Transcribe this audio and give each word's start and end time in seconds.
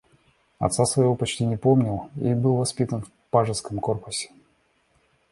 Отца 0.57 0.83
своего 0.87 1.11
он 1.11 1.17
почти 1.19 1.45
не 1.45 1.57
помнил 1.57 2.09
и 2.19 2.33
был 2.33 2.55
воспитан 2.55 3.03
в 3.03 3.11
Пажеском 3.29 3.77
Корпусе. 3.77 4.31